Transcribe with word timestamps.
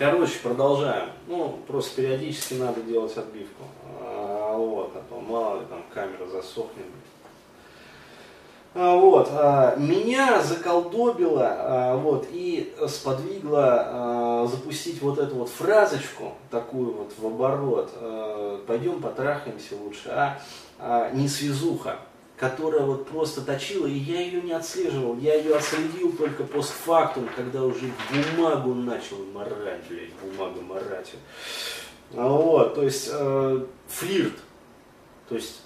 Короче, 0.00 0.38
продолжаем. 0.42 1.10
Ну, 1.26 1.58
просто 1.66 1.96
периодически 1.96 2.54
надо 2.54 2.80
делать 2.80 3.14
отбивку. 3.18 3.64
А, 4.00 4.56
вот, 4.56 4.92
а 4.94 5.02
то 5.06 5.20
мало 5.20 5.60
ли 5.60 5.66
там 5.66 5.82
камера 5.92 6.26
засохнет. 6.26 6.86
А, 8.74 8.96
вот, 8.96 9.28
а, 9.30 9.76
меня 9.76 10.40
заколдобило 10.42 11.48
а, 11.50 11.96
вот, 11.96 12.26
и 12.30 12.74
сподвигло 12.88 13.66
а, 13.66 14.46
запустить 14.50 15.02
вот 15.02 15.18
эту 15.18 15.34
вот 15.34 15.50
фразочку, 15.50 16.32
такую 16.50 16.94
вот 16.94 17.12
в 17.18 17.26
оборот, 17.26 17.90
а, 17.96 18.64
пойдем 18.66 19.02
потрахаемся 19.02 19.74
лучше, 19.76 20.08
а, 20.08 20.40
а 20.78 21.10
не 21.10 21.28
связуха 21.28 21.98
которая 22.40 22.84
вот 22.84 23.06
просто 23.06 23.42
точила, 23.42 23.86
и 23.86 23.92
я 23.92 24.22
ее 24.22 24.40
не 24.40 24.52
отслеживал, 24.52 25.18
я 25.18 25.34
ее 25.34 25.54
отследил 25.54 26.10
только 26.16 26.42
постфактум, 26.42 27.28
когда 27.36 27.62
уже 27.62 27.92
бумагу 28.10 28.72
начал 28.72 29.18
морать, 29.26 29.82
блядь, 29.90 30.14
бумагу 30.14 30.62
морать. 30.62 31.12
А 32.16 32.26
вот, 32.26 32.76
то 32.76 32.82
есть 32.82 33.10
э, 33.12 33.66
флирт, 33.88 34.38
то 35.28 35.34
есть 35.34 35.60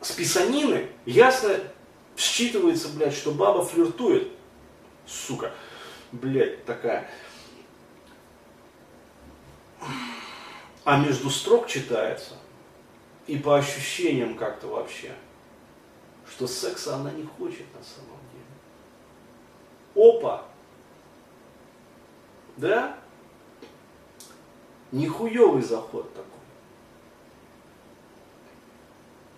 с 0.00 0.12
писанины 0.12 0.86
ясно 1.06 1.56
считывается, 2.16 2.94
блядь, 2.94 3.12
что 3.12 3.32
баба 3.32 3.64
флиртует, 3.64 4.28
сука, 5.06 5.50
блядь, 6.12 6.64
такая. 6.64 7.10
А 10.84 10.98
между 10.98 11.30
строк 11.30 11.66
читается, 11.66 12.34
и 13.30 13.38
по 13.38 13.56
ощущениям 13.56 14.36
как-то 14.36 14.66
вообще, 14.66 15.14
что 16.28 16.48
секса 16.48 16.96
она 16.96 17.12
не 17.12 17.22
хочет 17.22 17.64
на 17.72 17.80
самом 17.84 18.18
деле. 18.32 18.44
Опа! 19.94 20.46
Да? 22.56 22.98
Нихуевый 24.90 25.62
заход 25.62 26.12
такой. 26.12 26.26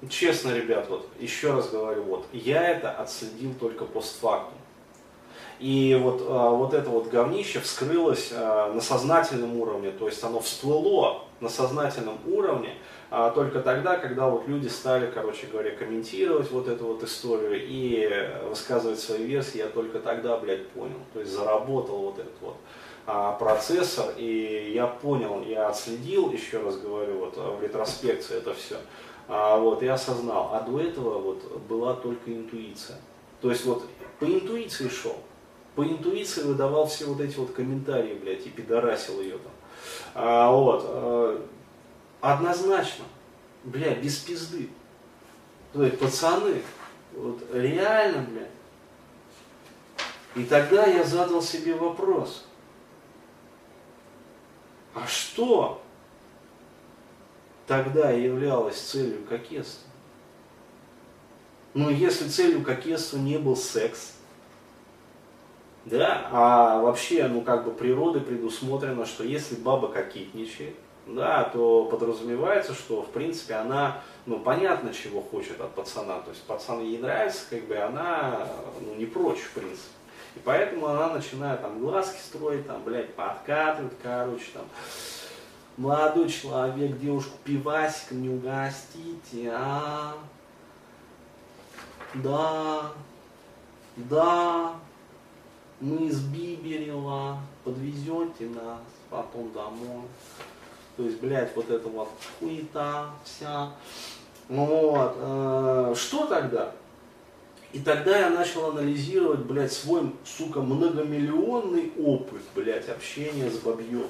Честно, 0.08 0.54
ребят, 0.54 0.88
вот 0.88 1.10
еще 1.18 1.52
раз 1.52 1.68
говорю, 1.68 2.04
вот 2.04 2.26
я 2.32 2.66
это 2.66 2.92
отследил 2.92 3.52
только 3.54 3.84
постфактум. 3.84 4.58
И 5.62 5.96
вот, 6.02 6.24
а, 6.26 6.50
вот 6.50 6.74
это 6.74 6.90
вот 6.90 7.06
говнище 7.06 7.60
вскрылось 7.60 8.32
а, 8.34 8.72
на 8.72 8.80
сознательном 8.80 9.60
уровне, 9.60 9.92
то 9.92 10.08
есть 10.08 10.20
оно 10.24 10.40
всплыло 10.40 11.22
на 11.38 11.48
сознательном 11.48 12.18
уровне, 12.26 12.74
а, 13.12 13.30
только 13.30 13.60
тогда, 13.60 13.96
когда 13.96 14.28
вот 14.28 14.48
люди 14.48 14.66
стали, 14.66 15.08
короче 15.08 15.46
говоря, 15.46 15.70
комментировать 15.70 16.50
вот 16.50 16.66
эту 16.66 16.86
вот 16.86 17.04
историю 17.04 17.60
и 17.64 18.28
высказывать 18.48 18.98
свои 18.98 19.22
версии, 19.22 19.58
я 19.58 19.68
только 19.68 20.00
тогда, 20.00 20.36
блядь, 20.36 20.66
понял. 20.70 20.98
То 21.12 21.20
есть 21.20 21.30
заработал 21.30 21.98
вот 21.98 22.18
этот 22.18 22.34
вот 22.40 22.56
процессор, 23.38 24.06
и 24.16 24.72
я 24.74 24.88
понял, 24.88 25.44
я 25.46 25.68
отследил, 25.68 26.32
еще 26.32 26.60
раз 26.60 26.76
говорю, 26.76 27.18
вот 27.18 27.36
в 27.36 27.62
ретроспекции 27.62 28.38
это 28.38 28.52
все, 28.54 28.78
вот, 29.28 29.80
и 29.84 29.86
осознал. 29.86 30.50
А 30.54 30.60
до 30.60 30.80
этого 30.80 31.20
вот 31.20 31.62
была 31.68 31.94
только 31.94 32.32
интуиция. 32.32 32.96
То 33.40 33.50
есть 33.50 33.64
вот 33.64 33.84
по 34.18 34.24
интуиции 34.24 34.88
шел. 34.88 35.16
По 35.74 35.84
интуиции 35.84 36.42
выдавал 36.42 36.86
все 36.86 37.06
вот 37.06 37.20
эти 37.20 37.36
вот 37.36 37.52
комментарии, 37.52 38.14
блядь, 38.14 38.46
и 38.46 38.50
пидорасил 38.50 39.20
ее 39.20 39.38
там. 39.38 39.52
А, 40.14 40.50
вот. 40.50 40.84
А, 40.86 41.48
Однозначно. 42.22 43.04
Бля, 43.64 43.94
без 43.96 44.18
пизды. 44.18 44.70
То 45.72 45.82
есть, 45.82 45.98
пацаны, 45.98 46.62
вот 47.14 47.42
реально, 47.52 48.22
бля. 48.22 48.48
И 50.34 50.44
тогда 50.44 50.86
я 50.86 51.04
задал 51.04 51.42
себе 51.42 51.74
вопрос. 51.74 52.46
А 54.94 55.06
что 55.06 55.82
тогда 57.66 58.10
являлось 58.10 58.80
целью 58.80 59.24
кокетства? 59.24 59.90
Ну, 61.74 61.90
если 61.90 62.28
целью 62.28 62.62
кокетства 62.62 63.16
не 63.16 63.38
был 63.38 63.56
секс, 63.56 64.14
да, 65.84 66.28
а 66.30 66.80
вообще, 66.80 67.26
ну, 67.26 67.40
как 67.40 67.64
бы 67.64 67.72
природы 67.72 68.20
предусмотрено, 68.20 69.04
что 69.04 69.24
если 69.24 69.56
баба 69.56 69.88
кокетничает, 69.88 70.76
да, 71.06 71.44
то 71.44 71.86
подразумевается, 71.86 72.74
что 72.74 73.02
в 73.02 73.10
принципе 73.10 73.54
она, 73.54 74.00
ну, 74.26 74.38
понятно, 74.38 74.94
чего 74.94 75.20
хочет 75.20 75.60
от 75.60 75.74
пацана. 75.74 76.20
То 76.20 76.30
есть 76.30 76.44
пацан 76.44 76.80
ей 76.80 76.98
нравится, 76.98 77.44
как 77.50 77.66
бы 77.66 77.76
она, 77.76 78.46
ну, 78.80 78.94
не 78.94 79.06
прочь, 79.06 79.40
в 79.40 79.52
принципе. 79.52 79.88
И 80.36 80.38
поэтому 80.44 80.86
она 80.86 81.08
начинает 81.08 81.60
там 81.60 81.80
глазки 81.80 82.18
строить, 82.20 82.66
там, 82.66 82.82
блядь, 82.84 83.12
подкатывать, 83.14 83.92
короче, 84.02 84.46
там, 84.54 84.64
молодой 85.76 86.28
человек, 86.28 86.98
девушку 86.98 87.36
пивасиком 87.44 88.22
не 88.22 88.28
угостите, 88.28 89.50
а? 89.52 90.14
Да, 92.14 92.92
да, 93.96 94.72
мы 95.82 96.06
из 96.06 96.20
Биберева, 96.20 97.40
подвезете 97.64 98.46
нас 98.46 98.80
потом 99.10 99.52
домой. 99.52 100.04
То 100.96 101.02
есть, 101.02 101.20
блядь, 101.20 101.54
вот 101.56 101.68
это 101.70 101.88
вот 101.88 102.08
хуета 102.38 103.10
вся. 103.24 103.72
Вот. 104.48 105.16
Э, 105.18 105.94
что 105.96 106.26
тогда? 106.26 106.72
И 107.72 107.80
тогда 107.80 108.16
я 108.16 108.30
начал 108.30 108.70
анализировать, 108.70 109.40
блядь, 109.40 109.72
свой, 109.72 110.12
сука, 110.24 110.60
многомиллионный 110.60 111.92
опыт, 111.98 112.42
блядь, 112.54 112.88
общения 112.88 113.50
с 113.50 113.58
бабьем. 113.58 114.06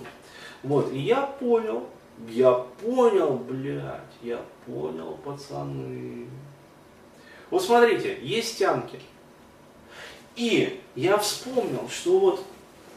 Вот, 0.63 0.93
и 0.93 0.99
я 0.99 1.23
понял, 1.23 1.87
я 2.29 2.53
понял, 2.53 3.37
блядь, 3.37 4.01
я 4.21 4.45
понял, 4.67 5.17
пацаны. 5.25 6.27
Вот 7.51 7.63
смотрите, 7.63 8.19
есть 8.21 8.59
тянки. 8.59 8.99
И 10.37 10.81
я 10.95 11.19
вспомнил, 11.19 11.89
что 11.89 12.19
вот 12.19 12.45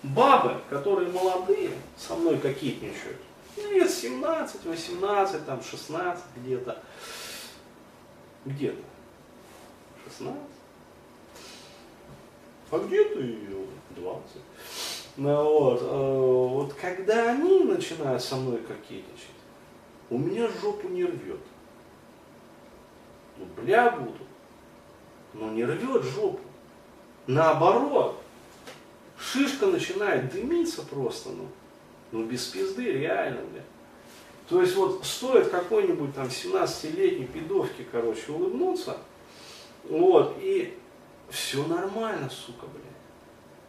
бабы, 0.03 0.61
которые 0.69 1.09
молодые, 1.11 1.71
со 1.97 2.15
мной 2.15 2.37
кокетничают, 2.37 3.17
ну, 3.57 3.71
лет 3.71 3.89
17, 3.89 4.65
18, 4.65 5.45
там 5.45 5.61
16 5.63 6.23
где-то. 6.37 6.81
Где-то. 8.45 8.81
16. 10.05 10.37
А 12.71 12.79
где-то 12.79 13.19
и 13.19 13.47
20. 13.95 14.21
Ну, 15.17 15.43
вот, 15.43 15.81
э, 15.81 16.19
вот 16.49 16.73
когда 16.73 17.31
они 17.31 17.63
начинают 17.63 18.21
со 18.21 18.35
мной 18.35 18.57
кокетничать, 18.57 19.31
у 20.09 20.17
меня 20.17 20.49
жопу 20.61 20.89
не 20.89 21.05
рвет. 21.05 21.39
Ну, 23.37 23.45
бля 23.55 23.91
буду. 23.91 24.25
Но 25.33 25.51
не 25.51 25.63
рвет 25.63 26.03
жопу. 26.03 26.39
Наоборот, 27.27 28.21
шишка 29.17 29.65
начинает 29.67 30.31
дымиться 30.31 30.83
просто, 30.83 31.29
ну. 31.29 31.47
Ну 32.11 32.25
без 32.25 32.45
пизды, 32.45 32.91
реально, 32.91 33.41
бля. 33.51 33.61
То 34.47 34.61
есть 34.61 34.75
вот 34.75 35.03
стоит 35.03 35.49
какой-нибудь 35.49 36.13
там 36.13 36.27
17-летней 36.27 37.25
пидовке, 37.25 37.85
короче, 37.91 38.31
улыбнуться, 38.31 38.97
вот, 39.89 40.37
и 40.39 40.77
все 41.29 41.65
нормально, 41.65 42.29
сука, 42.29 42.67
бля. 42.67 42.81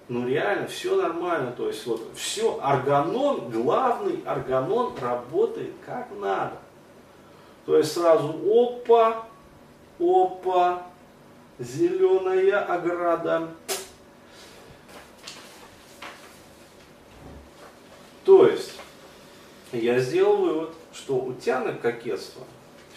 Ну 0.09 0.29
реально, 0.29 0.69
все 0.69 0.95
нормально, 1.01 1.51
то 1.53 1.67
есть 1.67 1.85
вот 1.87 2.01
все, 2.15 2.61
органон, 2.63 3.51
главный 3.51 4.23
органон 4.25 4.93
работает 5.01 5.73
как 5.85 6.09
надо. 6.21 6.59
То 7.65 7.77
есть 7.77 7.93
сразу 7.93 8.29
опа, 8.29 9.27
опа, 9.99 10.87
зеленая 11.59 12.65
ограда, 12.65 13.49
То 18.27 18.49
есть, 18.49 18.73
я 19.71 20.01
сделал 20.01 20.37
вывод, 20.37 20.75
что 20.93 21.15
у 21.15 21.33
тянок 21.33 21.81
кокетство 21.81 22.43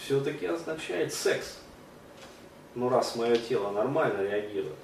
все-таки 0.04 0.48
означает 0.48 1.14
секс. 1.14 1.60
Ну, 2.74 2.90
раз 2.90 3.16
мое 3.16 3.36
тело 3.36 3.70
нормально 3.70 4.24
реагирует. 4.24 4.76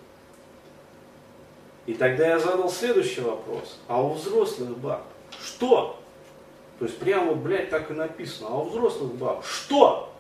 И 1.88 1.96
тогда 1.96 2.28
я 2.28 2.40
задал 2.40 2.70
следующий 2.70 3.22
вопрос. 3.22 3.80
А 3.88 4.02
у 4.02 4.14
взрослых 4.14 4.78
баб 4.78 5.04
что? 5.44 6.00
То 6.78 6.86
есть 6.86 7.00
прямо 7.00 7.34
блядь, 7.34 7.72
так 7.72 7.90
и 7.90 7.94
написано. 7.94 8.50
А 8.52 8.60
у 8.60 8.70
взрослых 8.70 9.16
баб 9.16 9.44
что? 9.44 10.14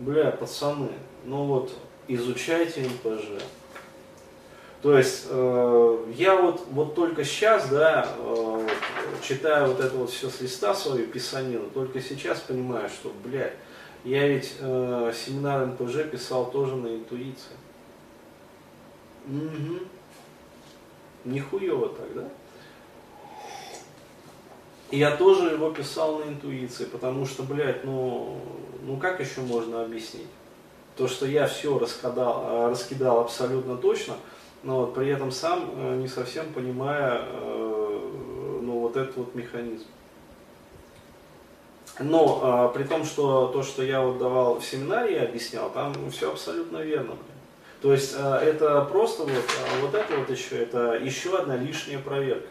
Бля, 0.00 0.30
пацаны, 0.30 0.88
ну 1.26 1.44
вот 1.44 1.72
изучайте 2.08 2.80
НПЖ. 2.80 3.42
То 4.80 4.96
есть 4.96 5.26
э, 5.28 6.12
я 6.16 6.36
вот, 6.36 6.64
вот 6.70 6.94
только 6.94 7.22
сейчас, 7.22 7.68
да, 7.68 8.08
э, 8.18 8.68
читаю 9.22 9.68
вот 9.68 9.80
это 9.80 9.94
вот 9.94 10.08
все 10.08 10.30
с 10.30 10.40
листа 10.40 10.74
свою 10.74 11.06
писанину, 11.06 11.68
только 11.68 12.00
сейчас 12.00 12.40
понимаю, 12.40 12.88
что, 12.88 13.12
блядь, 13.22 13.52
я 14.04 14.26
ведь 14.26 14.54
э, 14.58 15.12
семинар 15.14 15.66
НПЖ 15.66 16.10
писал 16.10 16.50
тоже 16.50 16.76
на 16.76 16.96
интуиции. 16.96 17.56
Угу. 19.26 19.80
Нихуево 21.26 21.90
так, 21.90 22.14
да? 22.14 22.28
И 24.90 24.98
я 24.98 25.16
тоже 25.16 25.50
его 25.50 25.70
писал 25.70 26.18
на 26.18 26.24
интуиции, 26.24 26.84
потому 26.84 27.24
что, 27.24 27.44
блядь, 27.44 27.84
ну, 27.84 28.38
ну 28.82 28.96
как 28.96 29.20
еще 29.20 29.40
можно 29.40 29.82
объяснить? 29.82 30.26
То, 30.96 31.06
что 31.06 31.26
я 31.26 31.46
все 31.46 31.78
раскидал, 31.78 32.44
э, 32.48 32.70
раскидал 32.70 33.20
абсолютно 33.20 33.76
точно, 33.76 34.14
но 34.64 34.80
вот 34.80 34.94
при 34.94 35.08
этом 35.08 35.30
сам 35.30 35.70
э, 35.76 35.96
не 35.96 36.08
совсем 36.08 36.52
понимая 36.52 37.22
э, 37.22 38.60
ну, 38.62 38.80
вот 38.80 38.96
этот 38.96 39.16
вот 39.16 39.34
механизм. 39.34 39.86
Но 41.98 42.72
при 42.74 42.84
том, 42.84 43.04
что 43.04 43.48
то, 43.48 43.62
что 43.62 43.82
я 43.82 44.00
вот 44.00 44.18
давал 44.18 44.58
в 44.58 44.64
семинаре, 44.64 45.16
я 45.16 45.22
объяснял, 45.24 45.68
там 45.70 45.92
все 46.10 46.30
абсолютно 46.32 46.78
верно. 46.78 47.14
То 47.82 47.92
есть 47.92 48.14
это 48.14 48.86
просто 48.90 49.24
вот, 49.24 49.32
а, 49.32 49.82
вот 49.82 49.94
это 49.94 50.16
вот 50.16 50.30
еще, 50.30 50.62
это 50.62 50.94
еще 50.94 51.36
одна 51.36 51.56
лишняя 51.56 51.98
проверка, 51.98 52.46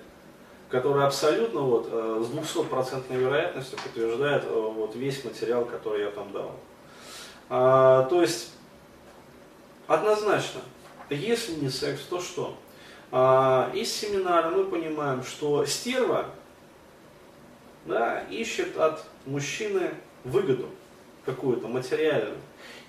которая 0.70 1.08
абсолютно 1.08 1.62
вот 1.62 1.90
а, 1.92 2.24
с 2.24 2.30
200% 2.32 3.16
вероятностью 3.18 3.80
подтверждает 3.84 4.44
а, 4.46 4.70
вот 4.70 4.96
весь 4.96 5.24
материал, 5.24 5.66
который 5.66 6.04
я 6.04 6.12
там 6.12 6.32
давал. 6.32 6.56
А, 7.50 8.04
то 8.06 8.22
есть 8.22 8.54
однозначно, 9.88 10.62
если 11.10 11.54
не 11.56 11.70
секс, 11.70 12.02
то 12.04 12.22
что? 12.22 12.56
А, 13.12 13.72
из 13.74 13.92
семинара 13.92 14.52
мы 14.52 14.66
понимаем, 14.66 15.24
что 15.24 15.66
стерва 15.66 16.28
да, 17.86 18.22
ищет 18.30 18.78
от 18.78 19.04
мужчины 19.26 19.92
выгоду 20.24 20.70
какую-то 21.26 21.68
материальную. 21.68 22.38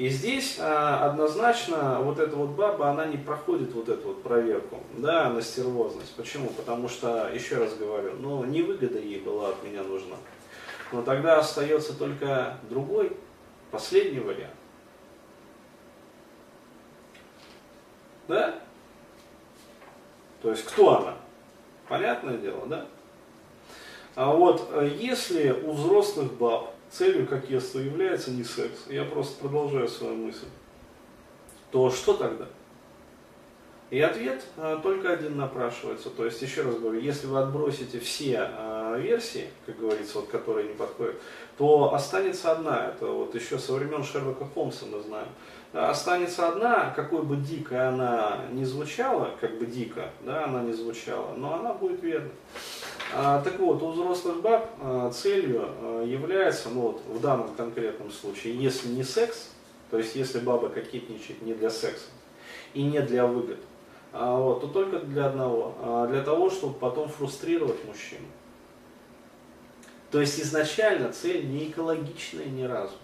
И 0.00 0.08
здесь 0.08 0.56
а, 0.58 1.10
однозначно 1.10 2.00
вот 2.00 2.18
эта 2.18 2.34
вот 2.34 2.52
баба, 2.52 2.88
она 2.88 3.04
не 3.04 3.18
проходит 3.18 3.74
вот 3.74 3.90
эту 3.90 4.08
вот 4.08 4.22
проверку, 4.22 4.82
да, 4.96 5.28
на 5.28 5.42
стервозность. 5.42 6.14
Почему? 6.16 6.48
Потому 6.48 6.88
что, 6.88 7.28
еще 7.34 7.58
раз 7.58 7.74
говорю, 7.74 8.14
ну, 8.18 8.38
выгода 8.38 8.98
ей 8.98 9.20
была 9.20 9.50
от 9.50 9.62
меня 9.62 9.82
нужна. 9.82 10.16
Но 10.92 11.02
тогда 11.02 11.38
остается 11.38 11.92
только 11.92 12.56
другой, 12.70 13.14
последний 13.70 14.20
вариант. 14.20 14.54
Да? 18.26 18.54
То 20.40 20.50
есть, 20.50 20.64
кто 20.64 20.96
она? 20.96 21.14
Понятное 21.88 22.38
дело, 22.38 22.64
да? 22.64 22.86
А 24.14 24.32
вот 24.32 24.66
э, 24.72 24.96
если 24.98 25.50
у 25.50 25.72
взрослых 25.72 26.32
баб 26.32 26.72
целью 26.90 27.26
кокетства 27.26 27.78
является 27.78 28.30
не 28.30 28.44
секс, 28.44 28.86
я 28.88 29.04
просто 29.04 29.40
продолжаю 29.40 29.88
свою 29.88 30.16
мысль, 30.16 30.48
то 31.70 31.90
что 31.90 32.14
тогда? 32.14 32.46
И 33.90 34.00
ответ 34.00 34.44
а, 34.56 34.78
только 34.80 35.12
один 35.12 35.36
напрашивается. 35.36 36.10
То 36.10 36.24
есть, 36.24 36.40
еще 36.42 36.62
раз 36.62 36.76
говорю, 36.76 37.00
если 37.00 37.26
вы 37.26 37.40
отбросите 37.40 37.98
все 37.98 38.38
а, 38.38 38.96
версии, 38.96 39.48
как 39.66 39.78
говорится, 39.80 40.18
вот, 40.18 40.28
которые 40.28 40.68
не 40.68 40.74
подходят, 40.74 41.16
то 41.58 41.92
останется 41.92 42.52
одна. 42.52 42.86
Это 42.86 43.06
вот 43.06 43.34
еще 43.34 43.58
со 43.58 43.72
времен 43.72 44.04
Шерлока 44.04 44.46
Холмса 44.54 44.86
мы 44.86 45.00
знаем. 45.00 45.26
Останется 45.72 46.48
одна, 46.48 46.90
какой 46.94 47.22
бы 47.22 47.36
дико 47.36 47.88
она 47.88 48.38
не 48.50 48.64
звучала, 48.64 49.30
как 49.40 49.58
бы 49.58 49.66
дико, 49.66 50.10
да, 50.24 50.44
она 50.44 50.62
не 50.62 50.72
звучала, 50.72 51.34
но 51.36 51.54
она 51.54 51.72
будет 51.74 52.02
верной. 52.02 52.32
А, 53.12 53.42
так 53.42 53.58
вот, 53.58 53.82
у 53.82 53.90
взрослых 53.90 54.40
баб 54.40 54.70
а, 54.80 55.10
целью 55.10 55.64
а, 55.66 56.04
является, 56.04 56.68
ну 56.68 56.80
вот 56.80 57.02
в 57.08 57.20
данном 57.20 57.52
конкретном 57.54 58.10
случае, 58.10 58.56
если 58.56 58.88
не 58.88 59.02
секс, 59.02 59.50
то 59.90 59.98
есть 59.98 60.14
если 60.14 60.38
баба 60.38 60.68
кокетничает 60.68 61.42
не 61.42 61.54
для 61.54 61.70
секса 61.70 62.06
и 62.72 62.82
не 62.82 63.00
для 63.00 63.26
выгод, 63.26 63.58
вот, 64.12 64.60
то 64.60 64.66
только 64.68 65.00
для 65.00 65.26
одного, 65.26 66.06
для 66.08 66.22
того, 66.22 66.50
чтобы 66.50 66.74
потом 66.74 67.08
фрустрировать 67.08 67.84
мужчину. 67.84 68.26
То 70.10 70.20
есть 70.20 70.40
изначально 70.40 71.12
цель 71.12 71.46
не 71.46 71.68
экологичная 71.68 72.46
ни 72.46 72.64
разу. 72.64 72.94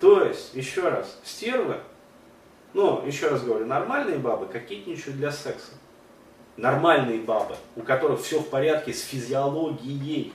То 0.00 0.22
есть, 0.24 0.54
еще 0.54 0.88
раз, 0.88 1.18
стервы, 1.24 1.76
ну, 2.74 3.04
еще 3.06 3.28
раз 3.28 3.42
говорю, 3.42 3.66
нормальные 3.66 4.18
бабы 4.18 4.46
кокетничают 4.46 5.16
для 5.16 5.32
секса 5.32 5.72
нормальные 6.58 7.20
бабы, 7.20 7.56
у 7.76 7.82
которых 7.82 8.20
все 8.20 8.40
в 8.40 8.48
порядке 8.50 8.92
с 8.92 9.02
физиологией. 9.02 10.34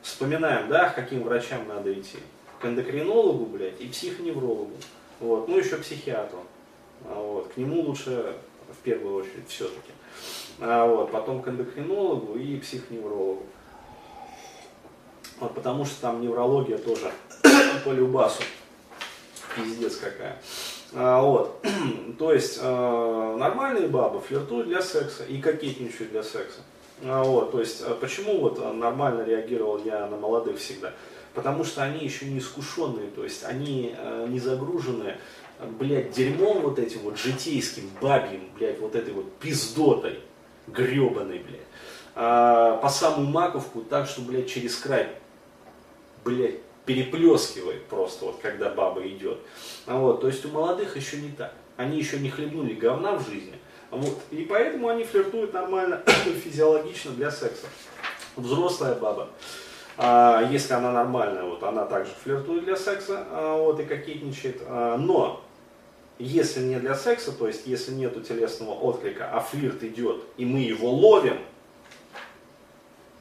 Вспоминаем, 0.00 0.68
да, 0.68 0.88
к 0.88 0.96
каким 0.96 1.22
врачам 1.22 1.68
надо 1.68 1.92
идти. 1.92 2.18
К 2.60 2.64
эндокринологу, 2.64 3.46
блядь, 3.46 3.80
и 3.80 3.86
психоневрологу. 3.86 4.74
Вот, 5.20 5.46
ну 5.46 5.58
еще 5.58 5.76
психиатру. 5.76 6.40
А 7.04 7.14
вот, 7.14 7.52
к 7.52 7.56
нему 7.56 7.82
лучше 7.82 8.34
в 8.68 8.82
первую 8.82 9.16
очередь 9.16 9.48
все-таки. 9.48 9.92
А 10.60 10.86
вот, 10.86 11.12
потом 11.12 11.42
к 11.42 11.48
эндокринологу 11.48 12.36
и 12.36 12.58
психоневрологу. 12.58 13.46
Вот, 15.38 15.54
потому 15.54 15.84
что 15.84 16.00
там 16.00 16.20
неврология 16.20 16.78
тоже 16.78 17.12
по 17.84 17.90
любасу. 17.90 18.42
Пиздец 19.54 19.96
какая. 19.96 20.38
А, 20.94 21.22
вот. 21.22 21.64
То 22.18 22.32
есть 22.32 22.58
э, 22.60 23.36
нормальные 23.38 23.88
бабы 23.88 24.20
флиртуют 24.20 24.68
для 24.68 24.82
секса 24.82 25.24
и 25.24 25.40
кокетничают 25.40 26.12
для 26.12 26.22
секса. 26.22 26.60
А, 27.04 27.22
вот. 27.22 27.52
То 27.52 27.60
есть 27.60 27.84
почему 28.00 28.40
вот 28.40 28.58
нормально 28.74 29.22
реагировал 29.22 29.82
я 29.84 30.06
на 30.06 30.16
молодых 30.16 30.58
всегда? 30.58 30.92
Потому 31.34 31.64
что 31.64 31.82
они 31.82 32.04
еще 32.04 32.26
не 32.26 32.38
искушенные, 32.40 33.08
то 33.08 33.24
есть 33.24 33.42
они 33.42 33.96
не 34.28 34.38
загружены, 34.38 35.16
блядь, 35.78 36.12
дерьмом 36.12 36.60
вот 36.60 36.78
этим 36.78 37.00
вот 37.00 37.18
житейским, 37.18 37.90
бабьим, 38.00 38.50
блядь, 38.58 38.78
вот 38.80 38.94
этой 38.94 39.14
вот 39.14 39.32
пиздотой, 39.38 40.20
гребаной, 40.66 41.38
блядь, 41.38 41.60
а, 42.14 42.76
по 42.76 42.88
самую 42.88 43.28
маковку 43.28 43.82
так, 43.82 44.06
что, 44.06 44.20
блядь, 44.22 44.48
через 44.48 44.76
край, 44.76 45.08
блядь, 46.24 46.56
переплескивает 46.84 47.86
просто, 47.86 48.26
вот 48.26 48.40
когда 48.40 48.70
баба 48.70 49.06
идет. 49.06 49.38
А 49.86 49.98
вот, 49.98 50.20
то 50.20 50.26
есть 50.26 50.44
у 50.44 50.48
молодых 50.48 50.96
еще 50.96 51.18
не 51.18 51.30
так. 51.30 51.52
Они 51.76 51.98
еще 51.98 52.18
не 52.18 52.30
хлебнули 52.30 52.74
говна 52.74 53.16
в 53.16 53.28
жизни. 53.28 53.54
Вот, 53.90 54.18
и 54.30 54.44
поэтому 54.44 54.88
они 54.88 55.04
флиртуют 55.04 55.52
нормально, 55.52 56.02
физиологично 56.44 57.12
для 57.12 57.30
секса. 57.30 57.66
Взрослая 58.36 58.94
баба, 58.94 59.28
а, 59.98 60.42
если 60.50 60.72
она 60.72 60.90
нормальная, 60.90 61.44
вот 61.44 61.62
она 61.62 61.84
также 61.84 62.12
флиртует 62.22 62.64
для 62.64 62.76
секса 62.76 63.26
а, 63.30 63.58
вот, 63.58 63.78
и 63.80 63.84
кокетничает. 63.84 64.62
А, 64.66 64.96
но 64.96 65.44
если 66.18 66.60
не 66.60 66.76
для 66.76 66.94
секса, 66.94 67.32
то 67.32 67.46
есть 67.46 67.66
если 67.66 67.92
нету 67.92 68.22
телесного 68.22 68.70
отклика, 68.70 69.30
а 69.32 69.40
флирт 69.40 69.82
идет, 69.82 70.22
и 70.36 70.46
мы 70.46 70.60
его 70.60 70.90
ловим, 70.90 71.38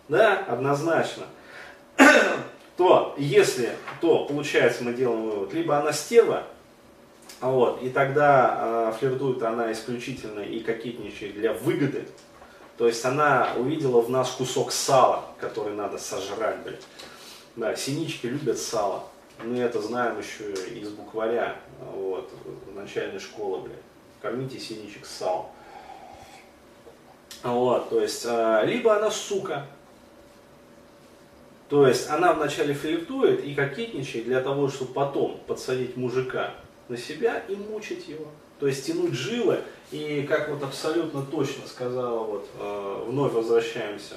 да, 0.07 0.37
однозначно, 0.47 1.25
то 2.81 3.13
если, 3.15 3.75
то 3.99 4.25
получается 4.25 4.83
мы 4.83 4.93
делаем 4.93 5.21
вывод, 5.21 5.53
либо 5.53 5.77
она 5.77 5.93
стерва, 5.93 6.47
вот, 7.39 7.79
и 7.83 7.91
тогда 7.91 8.89
э, 8.89 8.93
флиртует 8.97 9.43
она 9.43 9.71
исключительно 9.71 10.39
и 10.39 10.61
кокетничает 10.61 11.35
для 11.35 11.53
выгоды, 11.53 12.07
то 12.79 12.87
есть 12.87 13.05
она 13.05 13.49
увидела 13.55 14.01
в 14.01 14.09
нас 14.09 14.31
кусок 14.31 14.71
сала, 14.71 15.25
который 15.39 15.75
надо 15.75 15.99
сожрать, 15.99 16.63
блядь. 16.63 16.81
Да, 17.55 17.75
синички 17.75 18.25
любят 18.25 18.57
сало. 18.57 19.03
Мы 19.43 19.59
это 19.59 19.79
знаем 19.79 20.17
еще 20.17 20.51
из 20.51 20.89
букваря, 20.89 21.57
вот, 21.93 22.31
начальной 22.73 23.19
школы, 23.19 23.59
блядь. 23.59 23.77
Кормите 24.23 24.59
синичек 24.59 25.05
с 25.05 25.17
салом. 25.17 25.51
Вот, 27.43 27.91
то 27.91 28.01
есть, 28.01 28.25
э, 28.25 28.61
либо 28.65 28.97
она 28.97 29.11
сука, 29.11 29.67
то 31.71 31.87
есть 31.87 32.09
она 32.09 32.33
вначале 32.33 32.73
флиртует 32.73 33.45
и 33.45 33.55
кокетничает 33.55 34.25
для 34.25 34.41
того, 34.41 34.67
чтобы 34.67 34.91
потом 34.91 35.39
подсадить 35.47 35.95
мужика 35.95 36.51
на 36.89 36.97
себя 36.97 37.41
и 37.47 37.55
мучить 37.55 38.09
его. 38.09 38.25
То 38.59 38.67
есть 38.67 38.85
тянуть 38.85 39.13
жилы. 39.13 39.61
И 39.89 40.23
как 40.23 40.49
вот 40.49 40.61
абсолютно 40.63 41.21
точно 41.21 41.65
сказала, 41.65 42.25
вот 42.25 42.49
э, 42.59 43.03
вновь 43.07 43.31
возвращаемся 43.31 44.15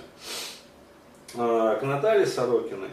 э, 1.36 1.76
к 1.78 1.82
Наталье 1.84 2.26
Сорокиной. 2.26 2.90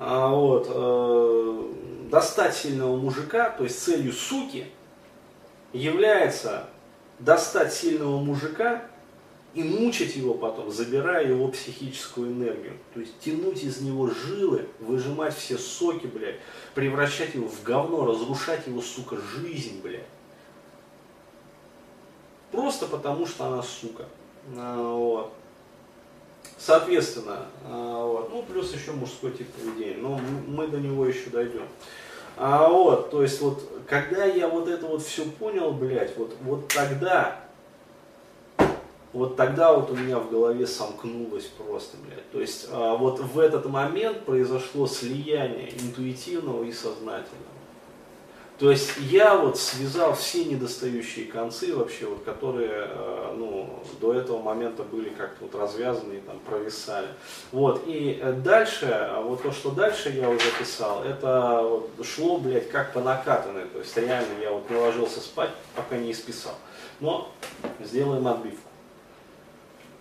А, 0.00 0.30
вот, 0.30 0.66
э, 0.68 1.62
достать 2.10 2.56
сильного 2.56 2.96
мужика, 2.96 3.50
то 3.50 3.62
есть 3.62 3.80
целью 3.80 4.12
суки, 4.12 4.66
является 5.72 6.68
достать 7.20 7.72
сильного 7.72 8.18
мужика 8.18 8.82
и 9.54 9.62
мучить 9.62 10.16
его 10.16 10.34
потом, 10.34 10.70
забирая 10.70 11.28
его 11.28 11.48
психическую 11.48 12.32
энергию. 12.32 12.78
То 12.94 13.00
есть 13.00 13.18
тянуть 13.20 13.62
из 13.62 13.80
него 13.80 14.08
жилы, 14.08 14.66
выжимать 14.80 15.36
все 15.36 15.58
соки, 15.58 16.06
блядь, 16.06 16.36
превращать 16.74 17.34
его 17.34 17.48
в 17.48 17.62
говно, 17.62 18.06
разрушать 18.06 18.66
его, 18.66 18.80
сука, 18.80 19.16
жизнь, 19.16 19.80
блядь. 19.82 20.06
Просто 22.50 22.86
потому, 22.86 23.26
что 23.26 23.46
она 23.46 23.62
сука. 23.62 24.06
А, 24.56 24.94
вот. 24.96 25.32
Соответственно, 26.58 27.46
а, 27.64 28.06
вот. 28.06 28.30
ну 28.30 28.42
плюс 28.42 28.72
еще 28.72 28.92
мужской 28.92 29.32
тип 29.32 29.48
поведения, 29.52 29.96
но 29.96 30.20
мы 30.46 30.66
до 30.68 30.78
него 30.78 31.06
еще 31.06 31.28
дойдем. 31.30 31.66
А 32.36 32.68
вот, 32.68 33.10
то 33.10 33.22
есть 33.22 33.40
вот, 33.42 33.68
когда 33.86 34.24
я 34.24 34.48
вот 34.48 34.66
это 34.68 34.86
вот 34.86 35.02
все 35.02 35.24
понял, 35.24 35.72
блядь, 35.72 36.16
вот, 36.16 36.34
вот 36.42 36.68
тогда 36.68 37.40
вот 39.12 39.36
тогда 39.36 39.72
вот 39.72 39.90
у 39.90 39.94
меня 39.94 40.18
в 40.18 40.30
голове 40.30 40.66
сомкнулось 40.66 41.44
просто, 41.44 41.96
блядь. 42.06 42.30
То 42.30 42.40
есть 42.40 42.68
а, 42.70 42.96
вот 42.96 43.20
в 43.20 43.38
этот 43.38 43.66
момент 43.66 44.24
произошло 44.24 44.86
слияние 44.86 45.72
интуитивного 45.82 46.64
и 46.64 46.72
сознательного. 46.72 47.52
То 48.58 48.70
есть 48.70 48.92
я 49.10 49.36
вот 49.36 49.58
связал 49.58 50.14
все 50.14 50.44
недостающие 50.44 51.26
концы 51.26 51.74
вообще, 51.74 52.06
вот, 52.06 52.22
которые 52.22 52.86
э, 52.90 53.34
ну, 53.36 53.82
до 54.00 54.14
этого 54.14 54.40
момента 54.40 54.84
были 54.84 55.08
как-то 55.08 55.46
вот 55.46 55.54
развязаны 55.56 56.12
и 56.12 56.20
там 56.20 56.38
провисали. 56.38 57.08
Вот, 57.50 57.82
и 57.86 58.22
дальше, 58.44 58.86
а 58.86 59.20
вот 59.20 59.42
то, 59.42 59.50
что 59.50 59.72
дальше 59.72 60.10
я 60.10 60.30
уже 60.30 60.46
писал, 60.60 61.02
это 61.02 61.60
вот 61.62 61.90
шло, 62.06 62.38
блядь, 62.38 62.70
как 62.70 62.92
по 62.92 63.00
накатанной. 63.00 63.64
То 63.64 63.80
есть 63.80 63.96
реально 63.96 64.40
я 64.40 64.52
вот 64.52 64.70
не 64.70 64.76
ложился 64.76 65.18
спать, 65.20 65.50
пока 65.74 65.96
не 65.96 66.12
исписал. 66.12 66.54
Но 67.00 67.32
сделаем 67.80 68.28
отбивку. 68.28 68.71